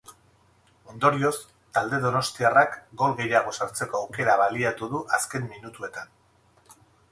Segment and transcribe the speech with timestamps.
[0.93, 1.33] Ondorioz,
[1.77, 6.13] talde donostiarrak gol gehiago sartzeko aukera baliatu du azken minutuetan.